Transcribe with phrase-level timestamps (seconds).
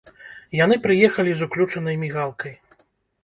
[0.59, 2.53] Яны прыехалі з уключанай мігалкай.